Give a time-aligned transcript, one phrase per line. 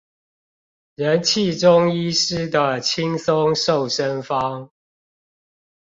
[0.95, 4.71] 人氣中醫師的輕鬆瘦身方